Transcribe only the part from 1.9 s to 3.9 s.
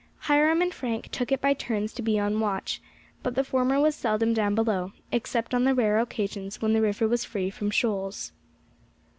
to be on watch; but the former